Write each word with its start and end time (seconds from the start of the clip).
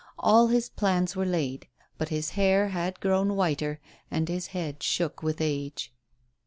All 0.17 0.47
his 0.47 0.67
plans 0.67 1.15
were 1.15 1.27
laid. 1.27 1.67
But 1.99 2.09
his 2.09 2.31
hair 2.31 2.69
had 2.69 2.99
grown 3.01 3.35
whiter, 3.35 3.79
and 4.09 4.27
his 4.27 4.47
head 4.47 4.81
shook 4.81 5.21
with 5.21 5.39
age. 5.39 5.93